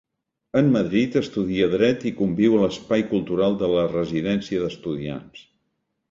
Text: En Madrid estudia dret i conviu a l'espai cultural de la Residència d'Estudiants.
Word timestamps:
En 0.59 0.69
Madrid 0.75 1.17
estudia 1.19 1.67
dret 1.73 2.05
i 2.11 2.13
conviu 2.21 2.55
a 2.59 2.61
l'espai 2.63 3.05
cultural 3.11 3.57
de 3.59 3.69
la 3.73 3.83
Residència 3.91 4.63
d'Estudiants. 4.63 5.45